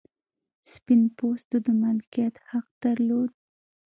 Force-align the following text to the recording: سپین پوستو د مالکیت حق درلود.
سپین 0.71 1.01
پوستو 1.17 1.57
د 1.65 1.67
مالکیت 1.81 2.33
حق 2.49 2.67
درلود. 2.83 3.31